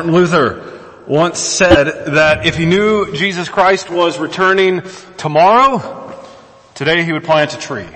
[0.00, 4.80] Martin Luther once said that if he knew Jesus Christ was returning
[5.18, 6.18] tomorrow,
[6.74, 7.86] today he would plant a tree.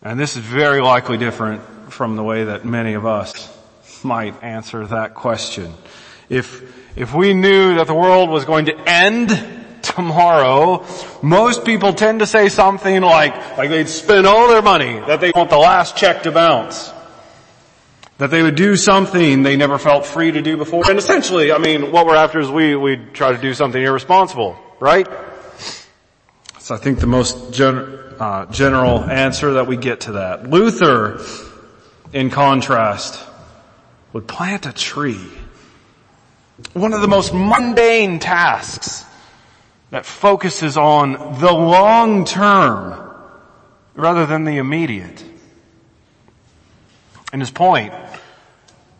[0.00, 3.52] And this is very likely different from the way that many of us
[4.04, 5.74] might answer that question.
[6.28, 9.30] If, if we knew that the world was going to end
[9.82, 10.86] tomorrow,
[11.20, 15.32] most people tend to say something like, like they'd spend all their money, that they
[15.34, 16.92] want the last check to bounce.
[18.20, 20.90] That they would do something they never felt free to do before.
[20.90, 24.58] And essentially, I mean, what we're after is we, we try to do something irresponsible,
[24.78, 25.08] right?
[26.58, 30.50] So I think the most gen- uh, general answer that we get to that.
[30.50, 31.24] Luther,
[32.12, 33.26] in contrast,
[34.12, 35.30] would plant a tree.
[36.74, 39.02] One of the most mundane tasks
[39.88, 43.00] that focuses on the long term
[43.94, 45.24] rather than the immediate.
[47.32, 47.94] And his point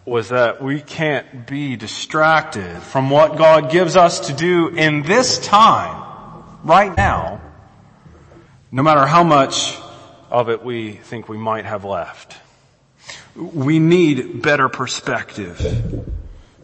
[0.05, 5.39] was that we can't be distracted from what God gives us to do in this
[5.39, 7.41] time, right now,
[8.73, 9.77] no matter how much
[10.31, 12.37] of it we think we might have left.
[13.37, 15.59] We need better perspective.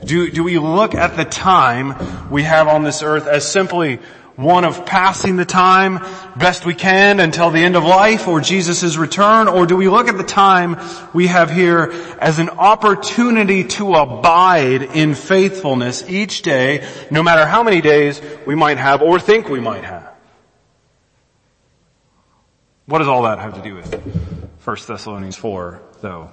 [0.04, 3.98] Do, do we look at the time we have on this earth as simply
[4.36, 5.98] one of passing the time
[6.36, 9.48] best we can until the end of life or Jesus' return?
[9.48, 10.78] Or do we look at the time
[11.12, 17.62] we have here as an opportunity to abide in faithfulness each day, no matter how
[17.62, 20.12] many days we might have or think we might have?
[22.84, 23.92] What does all that have to do with
[24.64, 26.30] 1 Thessalonians 4 though?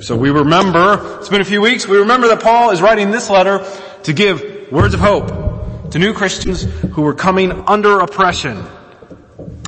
[0.00, 3.28] So we remember, it's been a few weeks, we remember that Paul is writing this
[3.28, 3.64] letter
[4.04, 5.53] to give words of hope
[5.94, 8.66] to new Christians who were coming under oppression.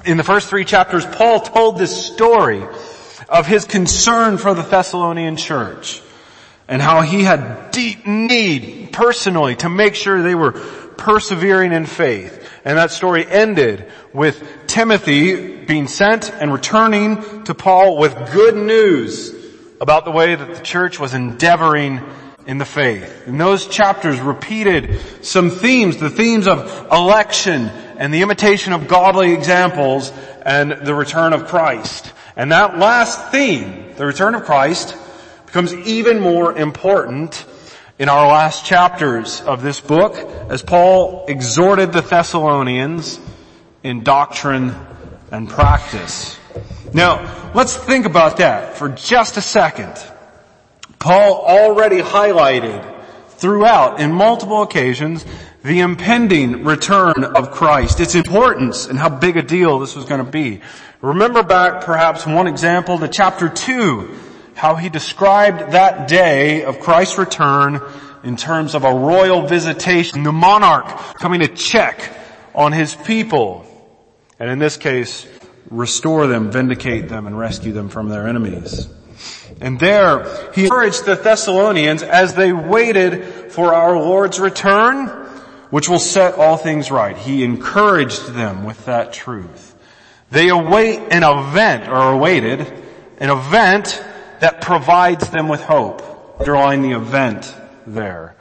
[0.04, 2.64] In the first three chapters, Paul told this story
[3.28, 6.02] of his concern for the Thessalonian church
[6.66, 12.44] and how he had deep need personally to make sure they were persevering in faith.
[12.64, 19.32] And that story ended with Timothy being sent and returning to Paul with good news
[19.80, 22.00] about the way that the church was endeavoring
[22.46, 23.26] in the faith.
[23.26, 27.66] And those chapters repeated some themes, the themes of election
[27.98, 30.12] and the imitation of godly examples
[30.42, 32.12] and the return of Christ.
[32.36, 34.96] And that last theme, the return of Christ,
[35.46, 37.44] becomes even more important
[37.98, 40.16] in our last chapters of this book
[40.50, 43.18] as Paul exhorted the Thessalonians
[43.82, 44.74] in doctrine
[45.30, 46.38] and practice.
[46.92, 49.94] Now, let's think about that for just a second.
[51.06, 52.84] Paul already highlighted
[53.28, 55.24] throughout in multiple occasions
[55.62, 60.24] the impending return of Christ, its importance and how big a deal this was going
[60.24, 60.62] to be.
[61.02, 64.18] Remember back perhaps one example to chapter 2
[64.56, 67.80] how he described that day of Christ's return
[68.24, 70.88] in terms of a royal visitation, the monarch
[71.20, 72.00] coming to check
[72.52, 73.64] on his people.
[74.40, 75.24] And in this case,
[75.70, 78.88] restore them, vindicate them, and rescue them from their enemies.
[79.60, 85.06] And there, he encouraged the Thessalonians as they waited for our Lord's return,
[85.70, 87.16] which will set all things right.
[87.16, 89.74] He encouraged them with that truth.
[90.30, 92.60] They await an event, or awaited,
[93.18, 94.04] an event
[94.40, 96.02] that provides them with hope.
[96.38, 97.54] Underline the event
[97.86, 98.36] there.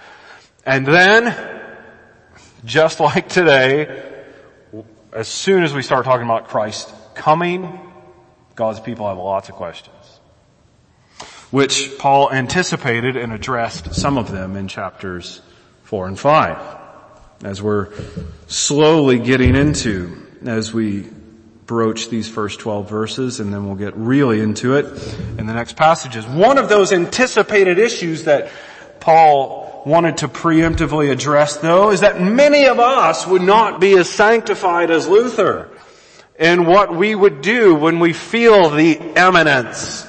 [0.65, 1.35] And then,
[2.65, 4.03] just like today,
[5.13, 7.79] as soon as we start talking about Christ coming,
[8.55, 9.94] God's people have lots of questions.
[11.55, 15.41] Which Paul anticipated and addressed some of them in chapters
[15.83, 16.57] four and five.
[17.45, 17.93] As we're
[18.47, 21.07] slowly getting into, as we
[21.65, 24.83] broach these first 12 verses and then we'll get really into it
[25.39, 26.27] in the next passages.
[26.27, 28.51] One of those anticipated issues that
[28.99, 34.09] Paul wanted to preemptively address though is that many of us would not be as
[34.09, 35.69] sanctified as Luther
[36.37, 40.05] in what we would do when we feel the imminence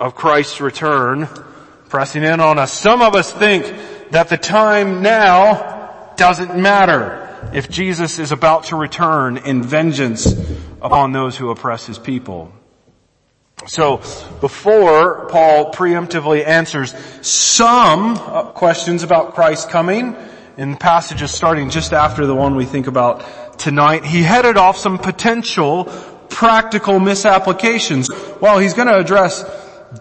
[0.00, 1.28] of Christ's return
[1.90, 2.72] pressing in on us.
[2.72, 3.66] Some of us think
[4.10, 10.26] that the time now doesn't matter if Jesus is about to return in vengeance
[10.80, 12.52] upon those who oppress his people.
[13.66, 13.98] So
[14.40, 16.94] before Paul preemptively answers
[17.26, 18.16] some
[18.52, 20.16] questions about Christ coming
[20.56, 24.98] in passages starting just after the one we think about tonight, he headed off some
[24.98, 25.84] potential
[26.30, 28.08] practical misapplications.
[28.38, 29.44] While he's going to address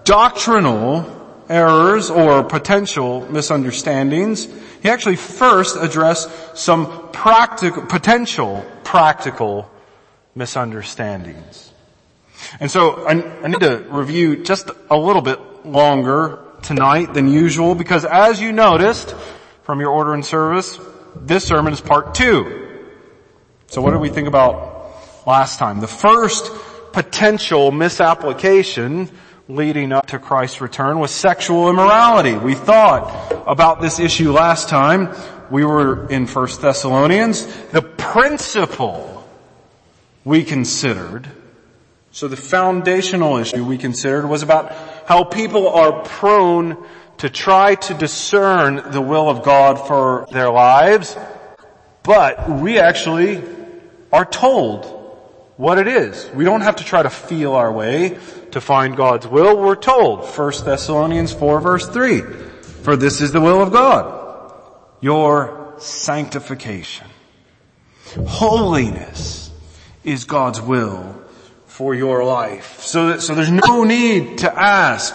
[0.03, 1.15] doctrinal
[1.49, 4.47] errors or potential misunderstandings,
[4.81, 9.69] he actually first addressed some practical, potential practical
[10.35, 11.71] misunderstandings.
[12.59, 13.11] And so I,
[13.43, 18.51] I need to review just a little bit longer tonight than usual because as you
[18.51, 19.15] noticed
[19.63, 20.79] from your order and service,
[21.15, 22.77] this sermon is part two.
[23.67, 25.79] So what did we think about last time?
[25.79, 26.51] The first
[26.91, 29.09] potential misapplication
[29.49, 32.37] leading up to Christ's return was sexual immorality.
[32.37, 35.09] We thought about this issue last time.
[35.49, 37.47] We were in 1 Thessalonians.
[37.71, 39.27] The principle
[40.23, 41.27] we considered,
[42.11, 44.71] so the foundational issue we considered was about
[45.07, 46.77] how people are prone
[47.17, 51.17] to try to discern the will of God for their lives,
[52.03, 53.41] but we actually
[54.13, 54.98] are told
[55.59, 56.29] what it is.
[56.33, 58.17] We don't have to try to feel our way
[58.51, 59.57] to find God's will.
[59.57, 64.53] We're told, 1 Thessalonians 4 verse 3, for this is the will of God,
[65.01, 67.07] your sanctification.
[68.25, 69.51] Holiness
[70.05, 71.21] is God's will
[71.67, 72.79] for your life.
[72.79, 75.13] So that, so there's no need to ask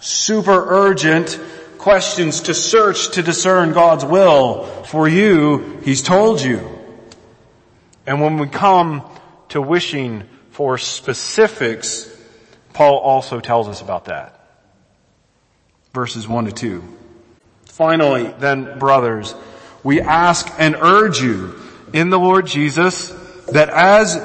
[0.00, 1.38] super urgent
[1.78, 5.78] questions to search to discern God's will for you.
[5.84, 6.68] He's told you.
[8.08, 9.08] And when we come
[9.50, 12.08] to wishing for specifics,
[12.72, 14.34] Paul also tells us about that.
[15.92, 16.84] Verses 1 to 2.
[17.66, 19.34] Finally, then brothers,
[19.82, 21.54] we ask and urge you
[21.92, 23.08] in the Lord Jesus
[23.52, 24.16] that as,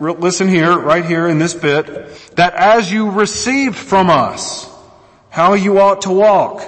[0.00, 1.86] listen here, right here in this bit,
[2.36, 4.68] that as you received from us
[5.30, 6.62] how you ought to walk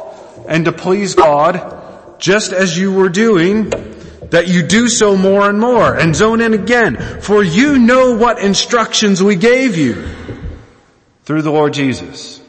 [0.48, 3.72] and to please God, just as you were doing,
[4.30, 5.94] that you do so more and more.
[5.94, 7.20] And zone in again.
[7.20, 10.08] For you know what instructions we gave you
[11.24, 12.40] through the Lord Jesus.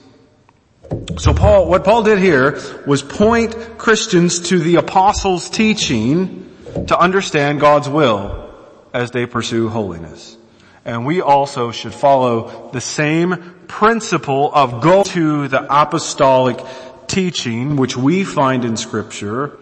[1.17, 6.49] So Paul, what Paul did here was point Christians to the apostles' teaching
[6.87, 8.53] to understand God's will
[8.93, 10.37] as they pursue holiness.
[10.83, 16.59] And we also should follow the same principle of go to the apostolic
[17.07, 19.57] teaching which we find in scripture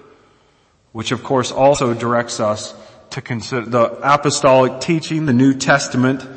[0.91, 2.73] which of course also directs us
[3.11, 6.27] to consider the apostolic teaching, the New Testament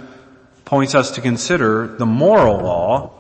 [0.64, 3.12] points us to consider the moral law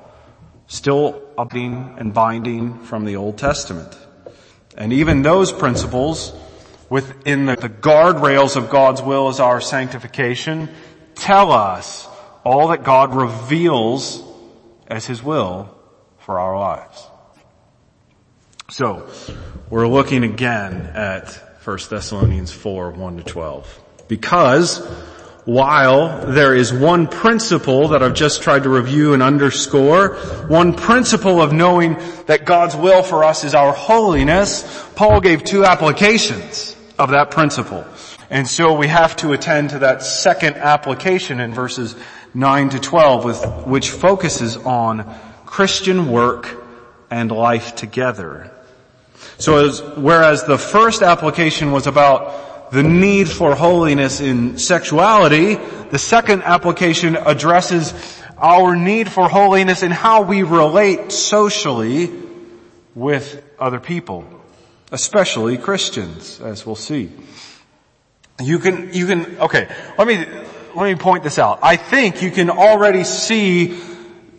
[0.66, 3.96] still updating and binding from the Old Testament.
[4.76, 6.32] And even those principles
[6.88, 10.70] within the, the guardrails of God's will as our sanctification
[11.14, 12.08] tell us
[12.44, 14.22] all that God reveals
[14.86, 15.74] as His will
[16.18, 17.06] for our lives.
[18.70, 19.08] So,
[19.72, 21.32] we're looking again at
[21.64, 23.80] 1 Thessalonians 4, 1 to 12.
[24.06, 24.86] Because
[25.46, 30.16] while there is one principle that I've just tried to review and underscore,
[30.48, 31.94] one principle of knowing
[32.26, 34.62] that God's will for us is our holiness,
[34.94, 37.86] Paul gave two applications of that principle.
[38.28, 41.96] And so we have to attend to that second application in verses
[42.34, 46.62] 9 to 12 with, which focuses on Christian work
[47.10, 48.51] and life together.
[49.38, 55.56] So as, whereas the first application was about the need for holiness in sexuality,
[55.90, 57.92] the second application addresses
[58.38, 62.10] our need for holiness in how we relate socially
[62.94, 64.24] with other people,
[64.90, 67.12] especially Christians, as we'll see.
[68.40, 70.24] You can, you can, okay, let me,
[70.74, 71.60] let me point this out.
[71.62, 73.78] I think you can already see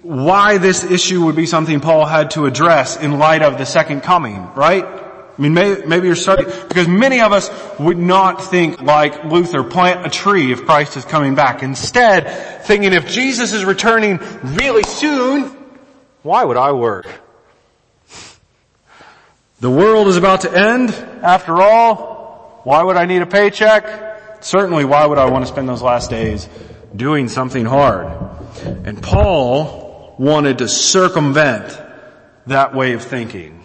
[0.04, 4.02] why this issue would be something Paul had to address in light of the second
[4.02, 4.84] coming, right?
[4.86, 7.50] I mean, maybe you're starting, because many of us
[7.80, 11.64] would not think like Luther, plant a tree if Christ is coming back.
[11.64, 15.46] Instead, thinking if Jesus is returning really soon,
[16.22, 17.08] why would I work?
[19.60, 20.92] The world is about to end,
[21.24, 22.62] after all.
[22.64, 24.44] Why would I need a paycheck?
[24.44, 26.48] Certainly, why would I want to spend those last days
[26.96, 28.08] doing something hard?
[28.86, 29.83] And Paul
[30.18, 31.80] wanted to circumvent
[32.48, 33.64] that way of thinking.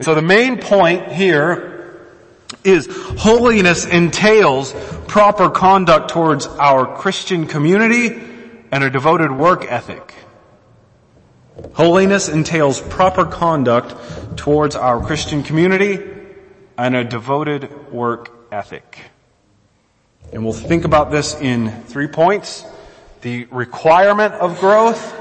[0.00, 2.06] So the main point here
[2.64, 2.88] is
[3.18, 4.72] holiness entails
[5.06, 8.20] proper conduct towards our Christian community
[8.72, 10.14] and a devoted work ethic.
[11.74, 13.94] Holiness entails proper conduct
[14.36, 16.00] towards our Christian community
[16.78, 18.98] and a devoted work ethic.
[20.32, 22.64] And we'll think about this in three points.
[23.20, 25.19] The requirement of growth,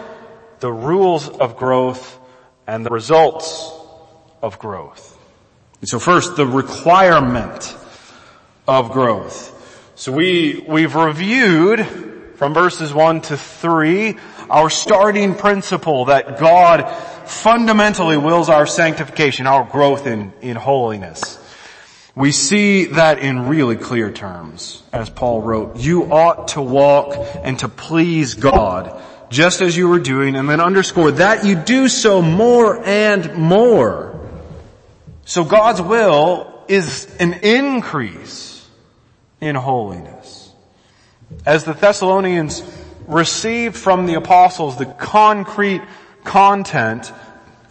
[0.59, 2.19] the rules of growth
[2.67, 3.71] and the results
[4.41, 5.17] of growth.
[5.83, 7.75] So first, the requirement
[8.67, 9.55] of growth.
[9.95, 11.85] So we, we've reviewed
[12.35, 14.17] from verses 1 to 3
[14.49, 16.89] our starting principle that God
[17.27, 21.37] fundamentally wills our sanctification, our growth in, in holiness.
[22.15, 27.59] We see that in really clear terms, as Paul wrote, you ought to walk and
[27.59, 32.21] to please God just as you were doing, and then underscore that you do so
[32.21, 34.19] more and more.
[35.25, 38.67] So God's will is an increase
[39.39, 40.51] in holiness.
[41.45, 42.63] As the Thessalonians
[43.07, 45.81] received from the apostles the concrete
[46.23, 47.11] content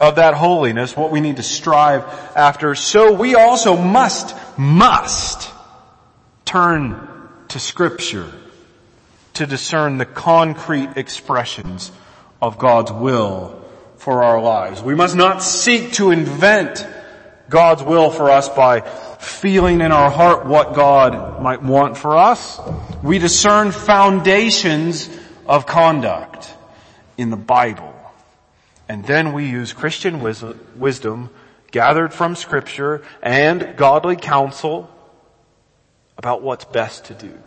[0.00, 2.04] of that holiness, what we need to strive
[2.36, 5.50] after, so we also must, must
[6.44, 7.08] turn
[7.48, 8.32] to scripture
[9.38, 11.90] to discern the concrete expressions
[12.40, 13.64] of God's will
[13.96, 14.82] for our lives.
[14.82, 16.86] We must not seek to invent
[17.48, 22.60] God's will for us by feeling in our heart what God might want for us.
[23.02, 25.08] We discern foundations
[25.46, 26.52] of conduct
[27.16, 27.94] in the Bible.
[28.88, 31.30] And then we use Christian wisdom
[31.70, 34.90] gathered from scripture and godly counsel
[36.16, 37.38] about what's best to do.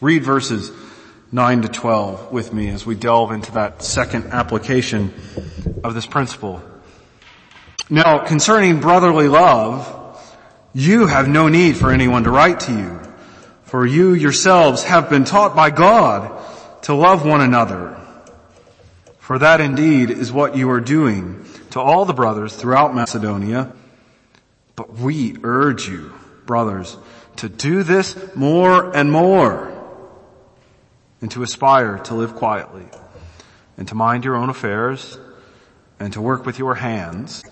[0.00, 0.72] Read verses
[1.30, 5.12] 9 to 12 with me as we delve into that second application
[5.84, 6.62] of this principle.
[7.90, 9.96] Now, concerning brotherly love,
[10.72, 13.00] you have no need for anyone to write to you,
[13.64, 16.32] for you yourselves have been taught by God
[16.84, 17.98] to love one another.
[19.18, 23.72] For that indeed is what you are doing to all the brothers throughout Macedonia.
[24.76, 26.14] But we urge you,
[26.46, 26.96] brothers,
[27.36, 29.79] to do this more and more
[31.20, 32.86] and to aspire to live quietly
[33.76, 35.18] and to mind your own affairs
[35.98, 37.44] and to work with your hands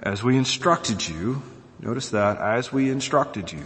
[0.00, 1.42] as we instructed you.
[1.80, 3.64] Notice that as we instructed you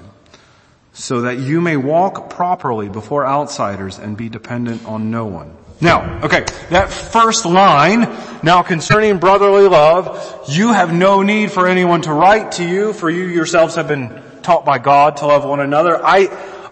[0.92, 5.54] so that you may walk properly before outsiders and be dependent on no one.
[5.78, 8.00] Now, okay, that first line,
[8.42, 13.10] now concerning brotherly love, you have no need for anyone to write to you, for
[13.10, 16.02] you yourselves have been taught by God to love one another.
[16.02, 16.28] I,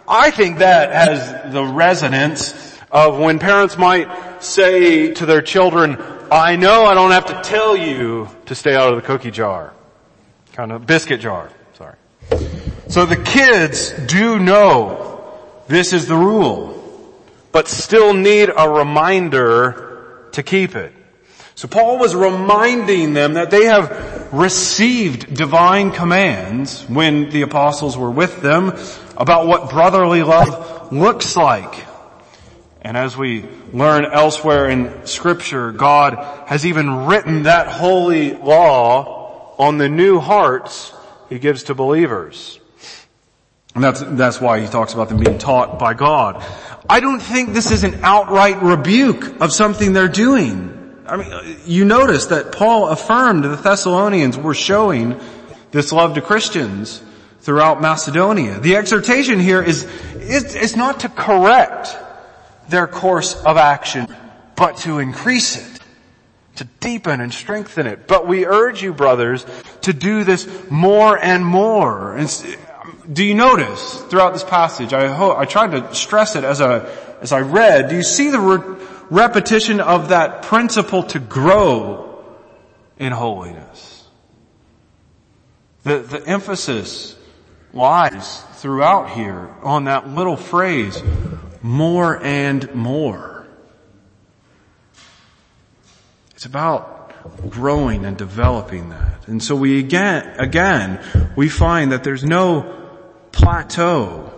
[0.07, 5.97] I think that has the resonance of when parents might say to their children,
[6.31, 9.73] I know I don't have to tell you to stay out of the cookie jar.
[10.53, 11.97] Kind of biscuit jar, sorry.
[12.89, 17.15] So the kids do know this is the rule,
[17.51, 20.93] but still need a reminder to keep it.
[21.55, 28.11] So Paul was reminding them that they have received divine commands when the apostles were
[28.11, 28.77] with them
[29.17, 31.85] about what brotherly love looks like.
[32.83, 36.15] And as we learn elsewhere in scripture, God
[36.47, 40.93] has even written that holy law on the new hearts
[41.31, 42.61] he gives to believers.
[43.75, 46.45] And that's, that's why he talks about them being taught by God.
[46.89, 50.74] I don't think this is an outright rebuke of something they're doing.
[51.07, 55.21] I mean, you notice that Paul affirmed the Thessalonians were showing
[55.71, 57.03] this love to Christians
[57.41, 58.59] throughout Macedonia.
[58.59, 59.85] The exhortation here is,
[60.15, 61.95] is, not to correct
[62.71, 64.07] their course of action,
[64.57, 65.81] but to increase it,
[66.57, 68.07] to deepen and strengthen it.
[68.07, 69.45] But we urge you, brothers,
[69.83, 72.17] to do this more and more.
[72.17, 72.31] And
[73.13, 74.95] do you notice throughout this passage?
[74.95, 76.89] I hope, I tried to stress it as I
[77.21, 77.89] as I read.
[77.89, 78.77] Do you see the re-
[79.11, 82.25] repetition of that principle to grow
[82.99, 84.07] in holiness?
[85.83, 87.17] The the emphasis
[87.73, 91.03] lies throughout here on that little phrase,
[91.61, 93.47] more and more.
[96.35, 99.29] It's about growing and developing that.
[99.29, 101.01] And so we again, again,
[101.37, 102.89] we find that there's no
[103.33, 104.34] plateau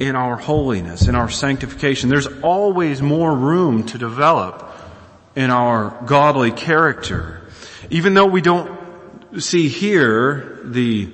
[0.00, 2.08] in our holiness, in our sanctification.
[2.08, 4.70] There's always more room to develop
[5.36, 7.42] in our godly character.
[7.90, 11.12] Even though we don't see here the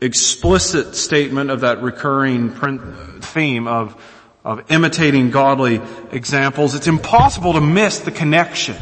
[0.00, 4.00] explicit statement of that recurring uh, theme of,
[4.44, 8.76] of imitating godly examples, it's impossible to miss the connection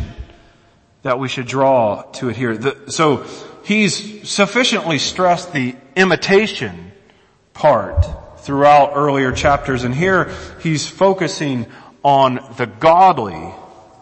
[1.02, 2.56] that we should draw to it here.
[2.56, 3.26] The, so
[3.64, 6.92] he's sufficiently stressed the imitation
[7.52, 8.06] part
[8.40, 10.32] throughout earlier chapters and here
[10.62, 11.66] he's focusing
[12.02, 13.52] on the godly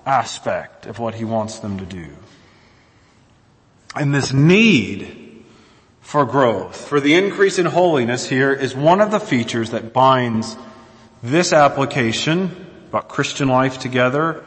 [0.07, 2.09] aspect of what he wants them to do.
[3.95, 5.45] And this need
[6.01, 10.57] for growth, for the increase in holiness here is one of the features that binds
[11.23, 14.45] this application about Christian life together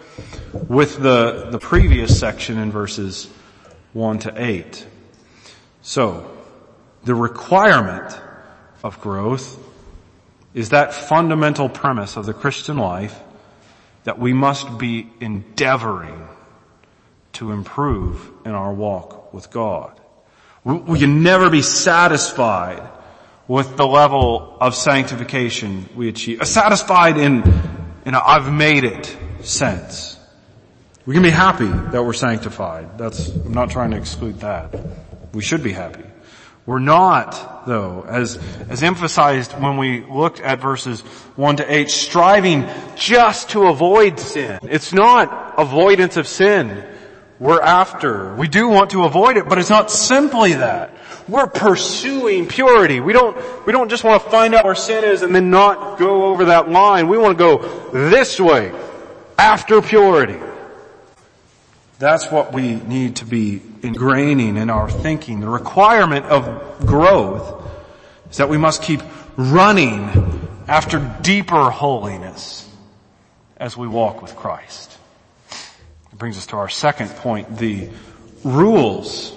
[0.68, 3.30] with the, the previous section in verses
[3.94, 4.88] 1 to 8.
[5.84, 6.36] So,
[7.04, 8.20] the requirement
[8.84, 9.60] of growth
[10.54, 13.20] is that fundamental premise of the Christian life
[14.04, 16.28] that we must be endeavoring
[17.34, 20.00] to improve in our walk with God.
[20.64, 22.88] We can never be satisfied
[23.48, 26.42] with the level of sanctification we achieve.
[26.42, 27.44] Uh, satisfied in
[28.06, 30.18] in a I've made it sense.
[31.06, 32.98] We can be happy that we're sanctified.
[32.98, 34.76] That's, I'm not trying to exclude that.
[35.34, 36.04] We should be happy.
[36.66, 38.38] We're not, though, as,
[38.70, 41.02] as emphasized when we looked at verses
[41.36, 44.60] 1 to 8, striving just to avoid sin.
[44.64, 46.86] It's not avoidance of sin
[47.42, 48.36] we're after.
[48.36, 50.96] We do want to avoid it, but it's not simply that.
[51.28, 53.00] We're pursuing purity.
[53.00, 55.98] We don't, we don't just want to find out where sin is and then not
[55.98, 57.08] go over that line.
[57.08, 58.72] We want to go this way,
[59.40, 60.38] after purity.
[61.98, 65.40] That's what we need to be ingraining in our thinking.
[65.40, 67.70] The requirement of growth
[68.30, 69.02] is that we must keep
[69.38, 72.70] running after deeper holiness
[73.58, 74.98] as we walk with Christ.
[75.52, 77.90] It brings us to our second point, the
[78.44, 79.34] rules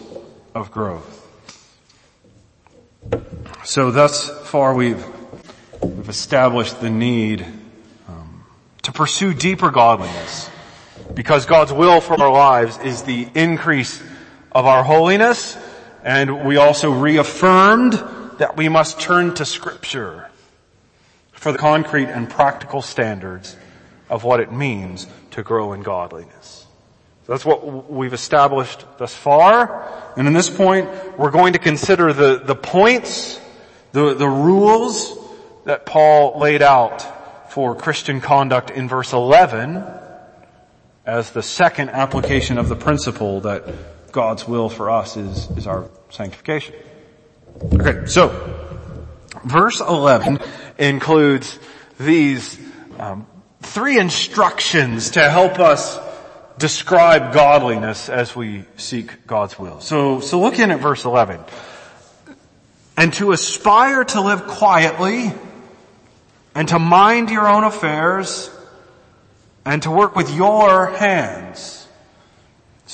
[0.54, 1.20] of growth.
[3.64, 5.04] So thus far we've,
[5.82, 7.46] we've established the need
[8.08, 8.44] um,
[8.82, 10.50] to pursue deeper godliness
[11.12, 14.02] because God's will for our lives is the increase
[14.54, 15.56] of our holiness
[16.04, 17.94] and we also reaffirmed
[18.38, 20.28] that we must turn to scripture
[21.32, 23.56] for the concrete and practical standards
[24.10, 26.66] of what it means to grow in godliness.
[27.26, 30.12] So that's what we've established thus far.
[30.16, 33.40] And in this point, we're going to consider the, the points,
[33.92, 35.18] the, the rules
[35.64, 39.84] that Paul laid out for Christian conduct in verse 11
[41.06, 43.64] as the second application of the principle that
[44.14, 46.76] God's will for us is, is our sanctification.
[47.74, 48.28] Okay, so
[49.44, 50.38] verse 11
[50.78, 51.58] includes
[51.98, 52.56] these
[53.00, 53.26] um,
[53.62, 55.98] three instructions to help us
[56.58, 59.80] describe godliness as we seek God's will.
[59.80, 61.40] So, so look in at verse 11.
[62.96, 65.32] And to aspire to live quietly
[66.54, 68.48] and to mind your own affairs
[69.66, 71.83] and to work with your hands.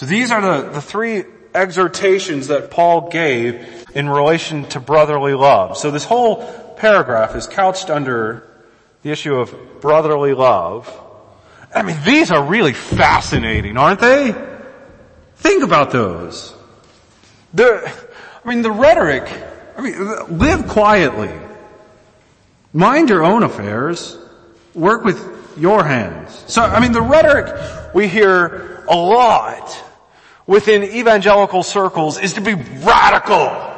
[0.01, 5.77] So these are the, the three exhortations that Paul gave in relation to brotherly love.
[5.77, 6.43] So this whole
[6.79, 8.49] paragraph is couched under
[9.03, 10.91] the issue of brotherly love.
[11.75, 14.35] I mean, these are really fascinating, aren't they?
[15.37, 16.55] Think about those.
[17.53, 17.93] The,
[18.43, 19.31] I mean, the rhetoric,
[19.77, 21.31] I mean, live quietly.
[22.73, 24.17] Mind your own affairs.
[24.73, 26.43] Work with your hands.
[26.47, 29.89] So, I mean, the rhetoric we hear a lot
[30.51, 33.73] within evangelical circles is to be radical.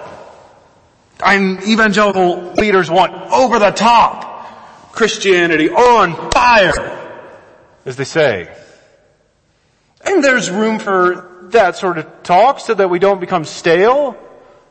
[1.23, 7.21] And evangelical leaders want over the top Christianity on fire,
[7.85, 8.57] as they say.
[10.01, 14.17] And there's room for that sort of talk so that we don't become stale.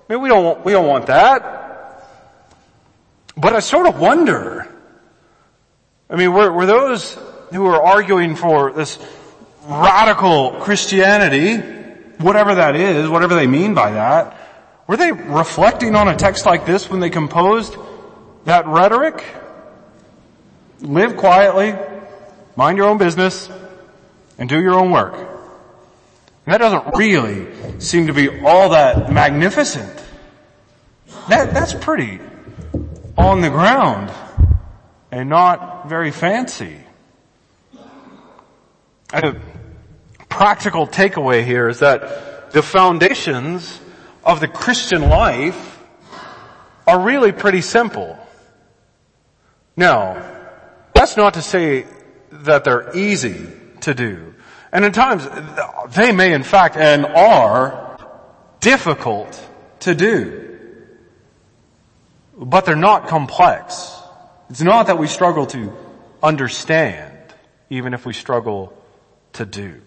[0.10, 2.10] I mean, we don't, we don't want that.
[3.38, 4.68] But I sort of wonder,
[6.10, 7.16] I mean, were, were those
[7.54, 8.98] who are arguing for this
[9.68, 11.78] radical Christianity,
[12.21, 14.38] whatever that is, whatever they mean by that,
[14.88, 17.75] were they reflecting on a text like this when they composed
[18.45, 19.23] that rhetoric?
[20.81, 21.75] Live quietly,
[22.55, 23.49] mind your own business,
[24.38, 25.13] and do your own work.
[26.45, 30.03] And that doesn't really seem to be all that magnificent.
[31.29, 32.19] That, that's pretty
[33.17, 34.12] on the ground
[35.12, 36.77] and not very fancy.
[39.13, 39.36] A
[40.32, 43.80] practical takeaway here is that the foundations
[44.24, 45.80] of the Christian life
[46.88, 48.17] are really pretty simple.
[49.78, 50.26] Now,
[50.96, 51.86] that's not to say
[52.32, 53.48] that they're easy
[53.82, 54.34] to do.
[54.72, 55.28] And at times,
[55.94, 57.98] they may in fact and are
[58.62, 59.48] difficult
[59.82, 60.58] to do.
[62.38, 63.94] But they're not complex.
[64.50, 65.74] It's not that we struggle to
[66.24, 67.17] understand,
[67.70, 68.74] even if we struggle
[69.34, 69.82] to do.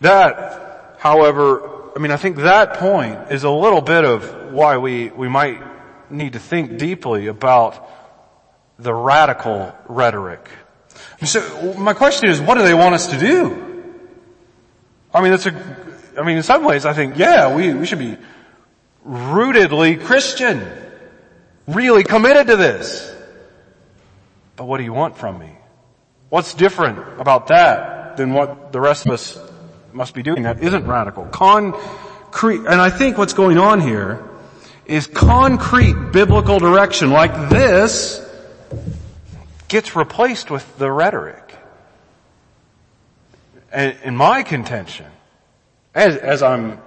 [0.00, 5.08] That, however, I mean, I think that point is a little bit of why we,
[5.08, 5.62] we might
[6.10, 7.88] need to think deeply about
[8.78, 10.48] the radical rhetoric.
[11.24, 13.94] So my question is, what do they want us to do?
[15.12, 15.76] I mean, it's a,
[16.18, 18.18] I mean, in some ways I think, yeah, we, we should be
[19.06, 20.66] rootedly Christian
[21.66, 23.14] really committed to this.
[24.56, 25.56] But what do you want from me?
[26.28, 29.38] What's different about that than what the rest of us
[29.96, 31.24] must be doing that isn't radical?
[31.24, 34.22] Concrete, and I think what's going on here
[34.84, 38.22] is concrete biblical direction like this
[39.68, 41.42] gets replaced with the rhetoric.
[43.72, 45.06] And in my contention,
[45.94, 46.80] as, as I'm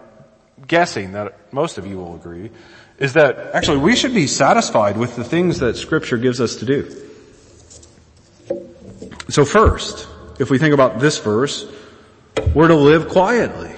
[0.66, 2.52] guessing that most of you will agree,
[3.00, 6.66] is that actually we should be satisfied with the things that scripture gives us to
[6.66, 6.90] do.
[9.30, 10.08] So first,
[10.40, 11.66] if we think about this verse,
[12.54, 13.72] we're to live quietly.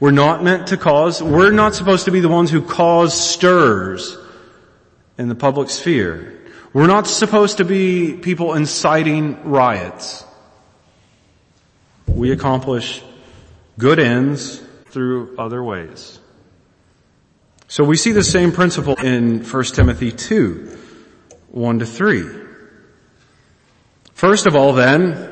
[0.00, 4.16] We're not meant to cause, we're not supposed to be the ones who cause stirs
[5.16, 6.40] in the public sphere.
[6.72, 10.24] We're not supposed to be people inciting riots.
[12.06, 13.02] We accomplish
[13.78, 16.18] good ends through other ways.
[17.68, 20.78] So we see the same principle in 1 Timothy 2,
[21.48, 22.24] 1 to 3.
[24.14, 25.31] First of all then,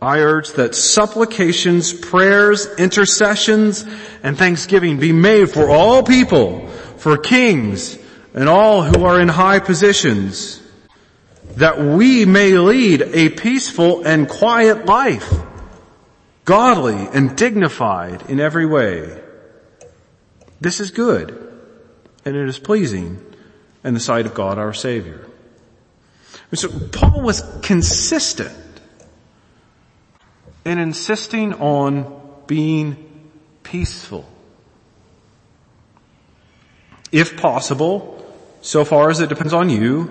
[0.00, 3.84] I urge that supplications, prayers, intercessions,
[4.22, 7.98] and thanksgiving be made for all people, for kings,
[8.32, 10.62] and all who are in high positions,
[11.56, 15.32] that we may lead a peaceful and quiet life,
[16.44, 19.20] godly and dignified in every way.
[20.60, 21.30] This is good,
[22.24, 23.24] and it is pleasing
[23.82, 25.26] in the sight of God our Savior.
[26.54, 28.67] So Paul was consistent
[30.68, 32.96] in insisting on being
[33.62, 34.28] peaceful.
[37.10, 38.14] If possible,
[38.60, 40.10] so far as it depends on you,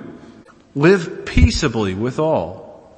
[0.73, 2.91] live peaceably with all.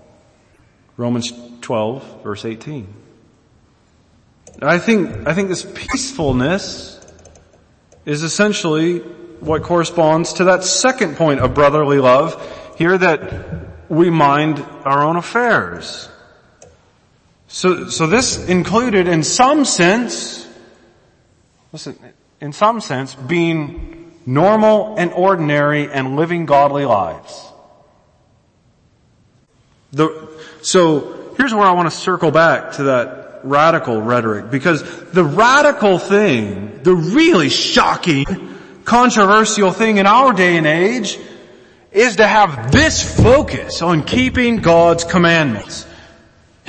[0.95, 2.87] Romans 12 verse 18.
[4.61, 6.99] I think, I think this peacefulness
[8.05, 8.99] is essentially
[9.39, 12.35] what corresponds to that second point of brotherly love
[12.77, 16.09] here that we mind our own affairs.
[17.49, 20.47] So, so this included in some sense,
[21.73, 21.97] listen,
[22.39, 27.45] in some sense, being normal and ordinary and living godly lives.
[29.93, 30.29] The,
[30.61, 35.97] so here's where I want to circle back to that radical rhetoric because the radical
[35.97, 41.17] thing, the really shocking, controversial thing in our day and age
[41.91, 45.87] is to have this focus on keeping God's commandments.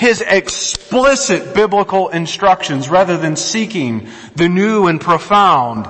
[0.01, 5.87] His explicit biblical instructions rather than seeking the new and profound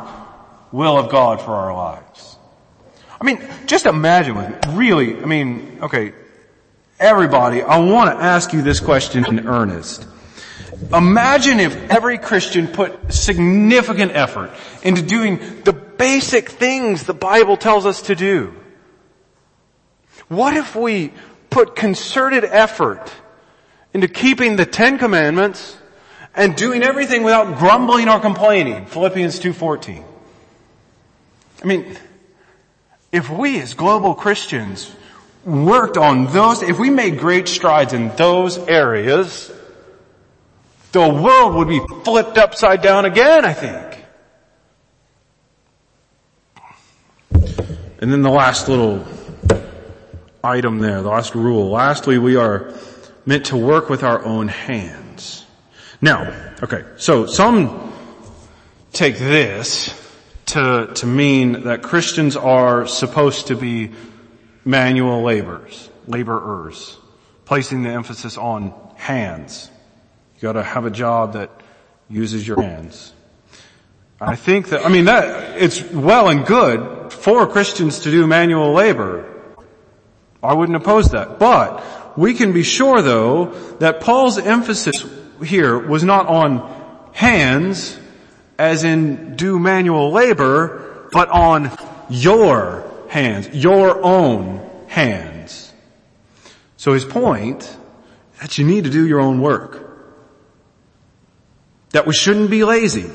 [0.72, 2.36] will of God for our lives.
[3.20, 6.12] I mean, just imagine really, I mean, okay,
[6.98, 10.04] everybody, I want to ask you this question in earnest.
[10.92, 14.50] Imagine if every Christian put significant effort
[14.82, 18.56] into doing the basic things the Bible tells us to do.
[20.26, 21.12] What if we
[21.48, 23.08] put concerted effort
[23.92, 25.76] into keeping the Ten Commandments
[26.34, 28.86] and doing everything without grumbling or complaining?
[28.86, 30.04] Philippians 2.14.
[31.62, 31.96] I mean,
[33.12, 34.94] if we as global Christians
[35.44, 39.50] worked on those, if we made great strides in those areas,
[40.92, 44.04] the world would be flipped upside down again, I think.
[48.00, 49.04] And then the last little
[50.42, 51.70] item there, the last rule.
[51.70, 52.72] Lastly, we are
[53.26, 55.44] meant to work with our own hands.
[56.00, 57.92] Now, okay, so some
[58.92, 59.94] take this
[60.46, 63.92] to, to mean that Christians are supposed to be
[64.64, 66.96] manual laborers, laborers,
[67.44, 69.70] placing the emphasis on hands.
[70.36, 71.50] You gotta have a job that
[72.08, 73.12] uses your hands.
[74.20, 78.72] I think that, I mean that, it's well and good for Christians to do manual
[78.72, 79.26] labor.
[80.42, 81.38] I wouldn't oppose that.
[81.38, 81.82] But
[82.16, 83.46] we can be sure though
[83.78, 85.04] that Paul's emphasis
[85.44, 87.98] here was not on hands
[88.58, 91.70] as in do manual labor, but on
[92.10, 95.72] your hands, your own hands.
[96.76, 97.76] So his point,
[98.40, 99.86] that you need to do your own work.
[101.90, 103.10] That we shouldn't be lazy.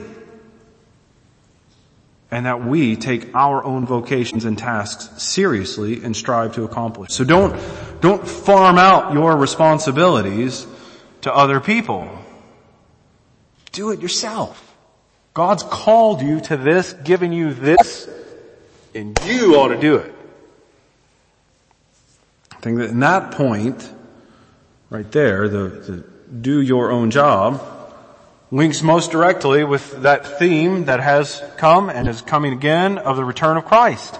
[2.36, 7.13] And that we take our own vocations and tasks seriously and strive to accomplish.
[7.13, 7.58] So don't,
[8.02, 10.67] don't farm out your responsibilities
[11.21, 12.10] to other people.
[13.71, 14.76] Do it yourself.
[15.34, 18.10] God's called you to this, given you this,
[18.93, 20.13] and you ought to do it.
[22.52, 23.89] I think that in that point,
[24.89, 26.04] right there, the, the
[26.41, 27.62] do your own job,
[28.52, 33.26] links most directly with that theme that has come and is coming again of the
[33.26, 34.20] return of Christ.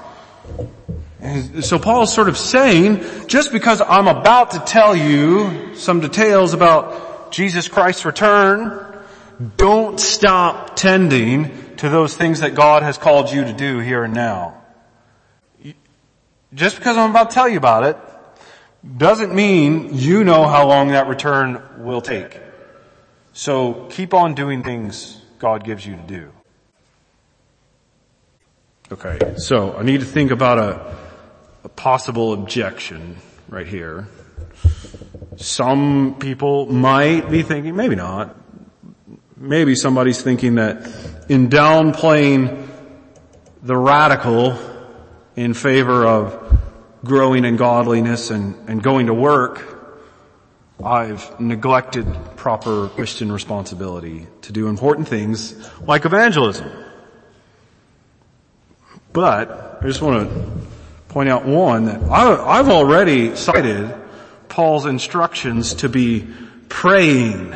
[1.20, 6.54] And so is sort of saying, just because I'm about to tell you some details
[6.54, 8.96] about Jesus Christ's return,
[9.58, 14.14] don't stop tending to those things that God has called you to do here and
[14.14, 14.62] now.
[16.54, 17.98] Just because I'm about to tell you about it
[18.98, 22.40] doesn't mean you know how long that return will take.
[23.36, 26.32] So keep on doing things God gives you to do.
[28.94, 30.96] Okay, so I need to think about a,
[31.66, 33.18] a possible objection
[33.50, 34.08] right here.
[35.36, 38.34] Some people might be thinking, maybe not,
[39.36, 40.86] maybe somebody's thinking that
[41.28, 42.70] in downplaying
[43.64, 44.58] the radical
[45.36, 46.58] in favor of
[47.04, 49.62] growing in godliness and, and going to work,
[50.82, 52.08] I've neglected
[52.46, 56.72] proper Christian responsibility to do important things like evangelism.
[59.12, 60.48] But I just want to
[61.08, 63.92] point out one that I, I've already cited
[64.48, 66.28] Paul's instructions to be
[66.70, 67.56] praying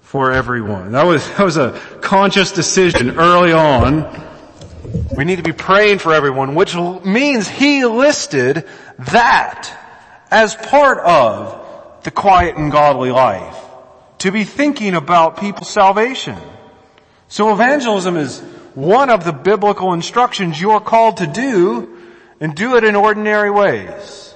[0.00, 0.92] for everyone.
[0.92, 4.26] That was, that was a conscious decision early on.
[5.14, 8.66] We need to be praying for everyone, which means he listed
[9.00, 9.70] that
[10.30, 13.64] as part of the quiet and godly life.
[14.18, 16.38] To be thinking about people's salvation.
[17.28, 18.40] So evangelism is
[18.74, 21.96] one of the biblical instructions you're called to do
[22.40, 24.34] and do it in ordinary ways.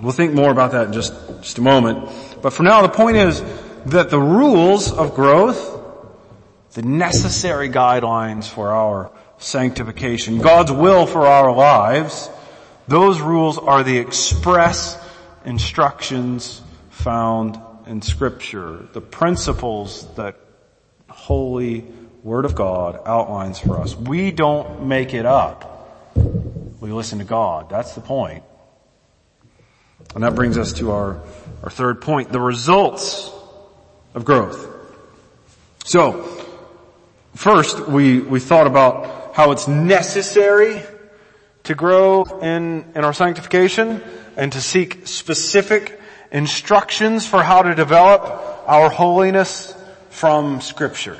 [0.00, 2.08] We'll think more about that in just, just a moment.
[2.42, 3.42] But for now, the point is
[3.86, 5.80] that the rules of growth,
[6.72, 12.30] the necessary guidelines for our sanctification, God's will for our lives,
[12.88, 14.98] those rules are the express
[15.44, 20.36] instructions found in scripture, the principles that
[21.08, 21.84] holy
[22.22, 23.96] word of God outlines for us.
[23.96, 26.12] We don't make it up.
[26.14, 27.68] We listen to God.
[27.68, 28.44] That's the point.
[30.14, 31.22] And that brings us to our,
[31.62, 33.30] our third point, the results
[34.14, 34.68] of growth.
[35.84, 36.44] So,
[37.34, 40.82] first we, we thought about how it's necessary
[41.64, 44.02] to grow in, in our sanctification
[44.36, 46.00] and to seek specific
[46.32, 48.22] instructions for how to develop
[48.66, 49.74] our holiness
[50.10, 51.18] from scripture.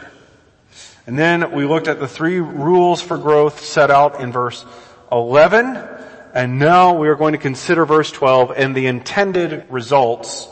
[1.07, 4.64] And then we looked at the three rules for growth set out in verse
[5.11, 5.77] 11.
[6.35, 10.48] And now we are going to consider verse 12 and the intended results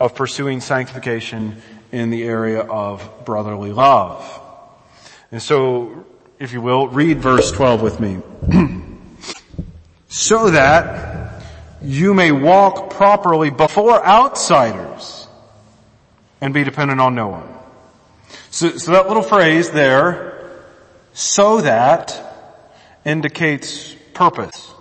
[0.00, 1.60] of pursuing sanctification
[1.92, 4.40] in the area of brotherly love.
[5.30, 6.06] And so,
[6.38, 8.18] if you will, read verse 12 with me.
[10.08, 11.27] so that
[11.82, 15.26] you may walk properly before outsiders
[16.40, 17.48] and be dependent on no one.
[18.50, 20.50] So, so that little phrase there,
[21.12, 22.24] so that,
[23.04, 24.72] indicates purpose.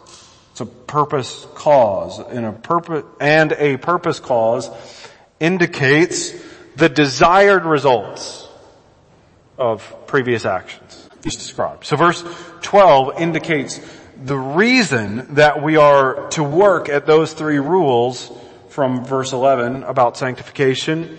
[0.51, 4.69] It's a purpose cause and a purpose, and a purpose cause
[5.39, 6.31] indicates
[6.75, 8.47] the desired results
[9.57, 11.85] of previous actions he's described.
[11.85, 12.23] So verse
[12.61, 13.79] 12 indicates
[14.23, 18.31] the reason that we are to work at those three rules
[18.69, 21.17] from verse 11 about sanctification.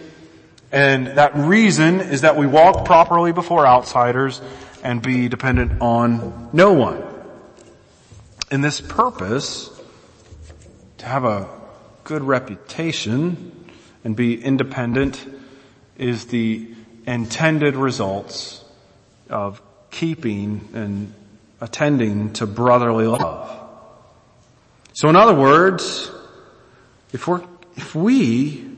[0.70, 4.40] And that reason is that we walk properly before outsiders
[4.82, 7.02] and be dependent on no one.
[8.50, 9.70] And this purpose,
[10.98, 11.48] to have a
[12.04, 13.70] good reputation
[14.04, 15.24] and be independent
[15.96, 16.68] is the
[17.06, 18.64] intended results
[19.28, 21.12] of keeping and
[21.60, 23.54] attending to brotherly love.
[24.92, 26.10] So in other words,
[27.12, 27.42] if we're,
[27.76, 28.68] if we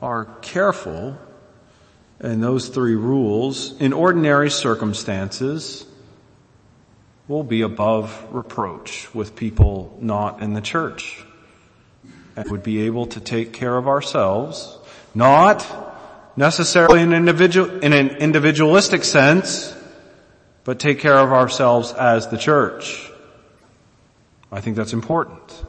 [0.00, 1.16] are careful
[2.20, 5.86] in those three rules, in ordinary circumstances,
[7.28, 11.24] we'll be above reproach with people not in the church
[12.36, 14.78] and would be able to take care of ourselves,
[15.14, 15.64] not
[16.36, 19.74] necessarily in, individual, in an individualistic sense,
[20.64, 23.10] but take care of ourselves as the church.
[24.50, 25.64] I think that's important.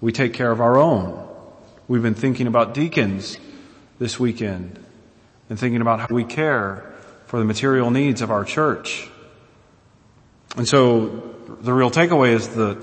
[0.00, 1.28] We take care of our own.
[1.86, 3.38] We've been thinking about deacons
[3.98, 4.78] this weekend
[5.48, 6.92] and thinking about how we care
[7.26, 9.08] for the material needs of our church.
[10.56, 11.06] And so
[11.60, 12.82] the real takeaway is that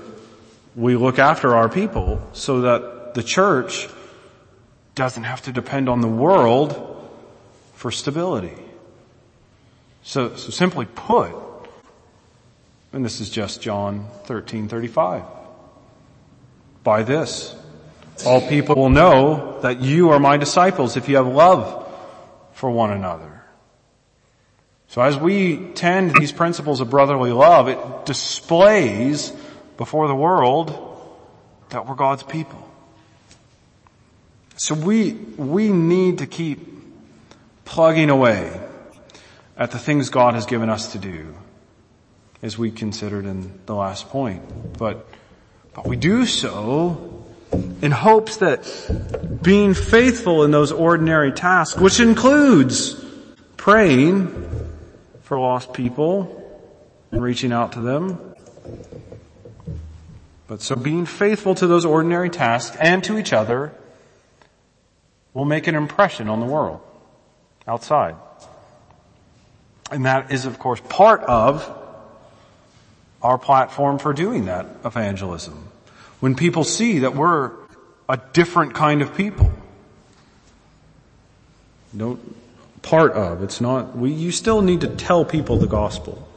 [0.76, 3.88] we look after our people so that the church
[4.94, 6.88] doesn't have to depend on the world
[7.74, 8.56] for stability.
[10.02, 11.32] So, so simply put,
[12.92, 15.22] and this is just John 13, 35.
[16.84, 17.54] By this,
[18.26, 21.88] all people will know that you are my disciples if you have love
[22.52, 23.44] for one another.
[24.88, 29.32] So as we tend these principles of brotherly love, it displays
[29.78, 30.68] before the world
[31.70, 32.68] that we're God's people.
[34.56, 36.60] So we, we need to keep
[37.64, 38.60] plugging away
[39.56, 41.34] at the things God has given us to do,
[42.42, 44.76] as we considered in the last point.
[44.76, 45.06] But,
[45.74, 47.24] but we do so
[47.80, 53.02] in hopes that being faithful in those ordinary tasks, which includes
[53.56, 54.28] praying
[55.22, 56.38] for lost people
[57.12, 58.18] and reaching out to them,
[60.52, 63.72] But so being faithful to those ordinary tasks and to each other
[65.32, 66.80] will make an impression on the world
[67.66, 68.16] outside.
[69.90, 71.81] And that is of course part of
[73.22, 75.68] our platform for doing that evangelism.
[76.20, 77.52] When people see that we're
[78.08, 79.50] a different kind of people.
[81.96, 82.20] Don't,
[82.82, 86.28] part of, it's not, we, you still need to tell people the gospel.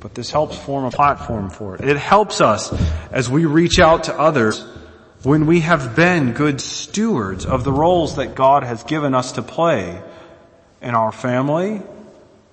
[0.00, 1.82] But this helps form a platform for it.
[1.82, 2.72] It helps us
[3.12, 4.64] as we reach out to others
[5.22, 9.42] when we have been good stewards of the roles that God has given us to
[9.42, 10.02] play
[10.82, 11.80] in our family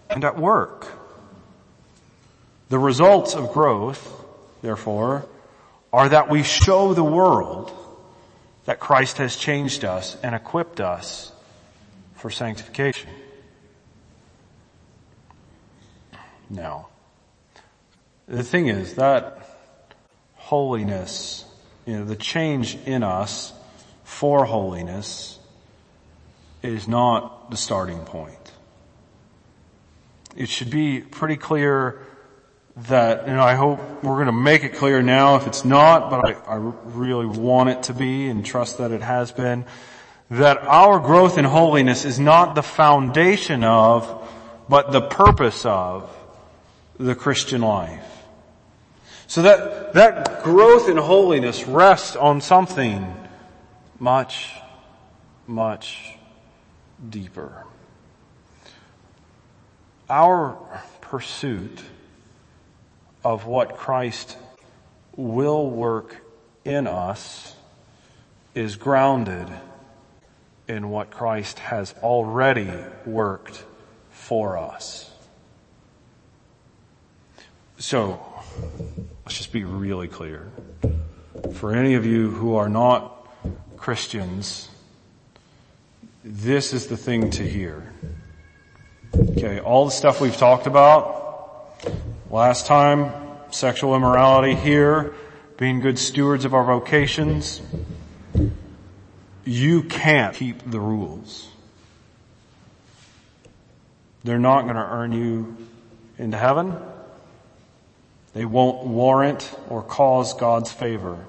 [0.09, 0.88] and at work.
[2.69, 4.25] The results of growth,
[4.62, 5.25] therefore,
[5.93, 7.71] are that we show the world
[8.65, 11.32] that Christ has changed us and equipped us
[12.15, 13.10] for sanctification.
[16.49, 16.88] Now,
[18.28, 19.47] the thing is that
[20.36, 21.45] holiness,
[21.86, 23.54] you know, the change in us
[24.04, 25.39] for holiness
[26.63, 28.51] is not the starting point.
[30.36, 32.01] It should be pretty clear
[32.75, 36.09] that, you know, I hope we're going to make it clear now if it's not,
[36.09, 39.65] but I, I really want it to be and trust that it has been,
[40.29, 44.29] that our growth in holiness is not the foundation of,
[44.67, 46.09] but the purpose of
[46.97, 48.03] the Christian life.
[49.27, 53.15] So that, that growth in holiness rests on something
[53.99, 54.51] much,
[55.47, 56.17] much
[57.09, 57.63] deeper.
[60.09, 60.57] Our
[61.01, 61.81] pursuit
[63.25, 64.38] of what Christ
[65.17, 66.15] will work
[66.63, 67.55] in us
[68.53, 69.49] is grounded
[70.67, 72.71] in what Christ has already
[73.03, 73.63] worked
[74.11, 75.11] for us.
[77.79, 78.23] So,
[79.25, 80.51] let's just be really clear.
[81.53, 83.27] For any of you who are not
[83.75, 84.69] Christians,
[86.23, 87.91] this is the thing to hear.
[89.15, 91.25] Okay, all the stuff we've talked about
[92.36, 93.13] last time,
[93.50, 95.15] sexual immorality here,
[95.56, 97.62] being good stewards of our vocations,
[99.45, 101.48] you can't keep the rules.
[104.26, 105.56] They're not going to earn you
[106.17, 106.76] into heaven.
[108.34, 111.26] They won't warrant or cause God's favor.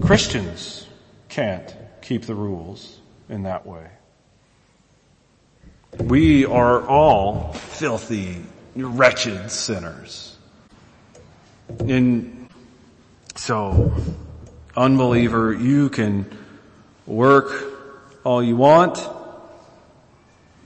[0.00, 0.86] Christians
[1.28, 3.88] can't keep the rules in that way.
[5.98, 8.44] We are all filthy,
[8.82, 10.36] wretched sinners.
[11.80, 12.48] And
[13.34, 13.92] so,
[14.76, 16.26] unbeliever, you can
[17.06, 17.64] work
[18.24, 18.98] all you want,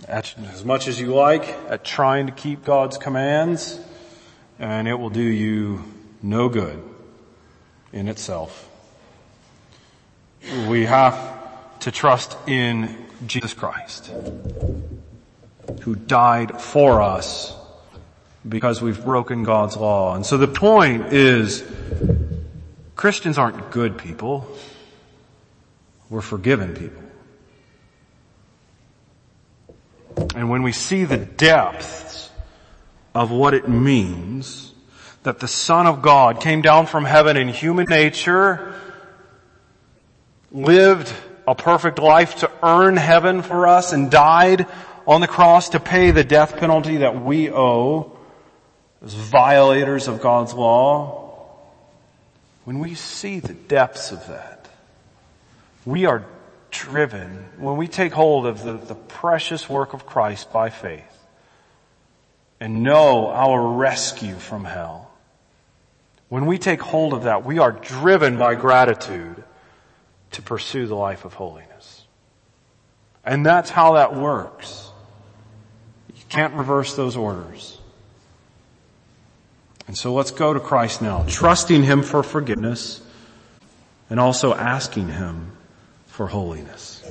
[0.09, 3.81] as much as you like, at trying to keep God's commands
[4.62, 5.83] and it will do you
[6.22, 6.83] no good
[7.92, 8.68] in itself.
[10.68, 12.96] We have to trust in
[13.27, 14.12] Jesus Christ,
[15.83, 17.57] who died for us
[18.48, 20.14] because we've broken God's law.
[20.14, 21.64] And so the point is,
[22.96, 24.46] Christians aren't good people.
[26.11, 27.02] We're forgiven people.
[30.35, 32.31] And when we see the depths
[33.14, 34.72] of what it means
[35.22, 38.74] that the Son of God came down from heaven in human nature,
[40.50, 41.12] lived
[41.46, 44.66] a perfect life to earn heaven for us and died
[45.07, 48.16] on the cross to pay the death penalty that we owe
[49.04, 51.20] as violators of God's law.
[52.64, 54.68] When we see the depths of that,
[55.84, 56.24] we are
[56.70, 61.02] driven, when we take hold of the, the precious work of Christ by faith,
[62.60, 65.10] and know our rescue from hell.
[66.28, 69.42] When we take hold of that, we are driven by gratitude
[70.30, 72.06] to pursue the life of holiness.
[73.24, 74.90] And that's how that works.
[76.14, 77.78] You can't reverse those orders.
[79.87, 83.01] And so let's go to Christ now, trusting Him for forgiveness
[84.09, 85.53] and also asking Him
[86.07, 87.03] for holiness.